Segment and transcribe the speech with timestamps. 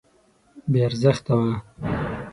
[0.71, 1.53] بې ارزښته وه.